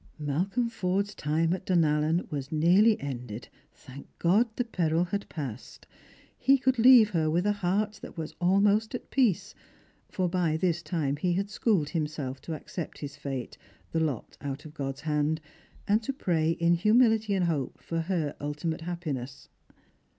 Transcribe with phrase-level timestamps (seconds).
[0.17, 5.85] Malcolm Forde's time at Dunallen was nearly ended; thank God the peril had passed!
[6.39, 9.53] He could leave her with a heart that was almost at peace;
[10.09, 13.59] for by this time he had schooled himself to accept his fate—
[13.91, 15.39] the lot out of God's hand—
[15.87, 19.49] and to pray in humiUty and hope for her ultimate happiness.